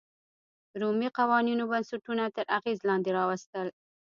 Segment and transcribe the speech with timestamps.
[0.81, 3.67] رومي قوانینو بنسټونه تر اغېز لاندې راوستل.